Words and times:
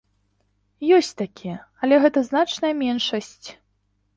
Ёсць 0.97 1.09
такія, 1.21 1.57
але 1.81 1.95
гэта 2.07 2.25
значная 2.31 2.73
меншасць. 2.81 3.47